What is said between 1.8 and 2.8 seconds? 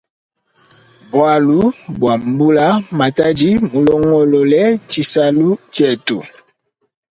bwa mbula